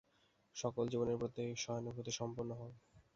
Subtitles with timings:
[0.55, 2.71] সকল জীবের প্রতি সহানুভূতিসম্পন্ন হও।